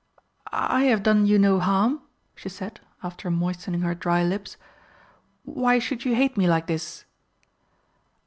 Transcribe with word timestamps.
"I 0.51 0.85
have 0.85 1.03
done 1.03 1.27
you 1.27 1.37
no 1.37 1.59
harm," 1.59 2.01
she 2.33 2.49
said, 2.49 2.79
after 3.03 3.29
moistening 3.29 3.81
her 3.81 3.93
dry 3.93 4.23
lips. 4.23 4.57
"Why 5.43 5.77
should 5.77 6.05
you 6.05 6.15
hate 6.15 6.35
me 6.37 6.47
like 6.47 6.65
this?" 6.65 7.05